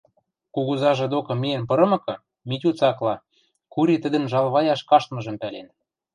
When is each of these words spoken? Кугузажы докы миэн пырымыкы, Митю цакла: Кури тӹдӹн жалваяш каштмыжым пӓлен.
Кугузажы 0.53 1.05
докы 1.13 1.33
миэн 1.41 1.63
пырымыкы, 1.69 2.15
Митю 2.49 2.71
цакла: 2.79 3.15
Кури 3.73 3.95
тӹдӹн 4.03 4.23
жалваяш 4.31 4.81
каштмыжым 4.89 5.35
пӓлен. 5.41 5.67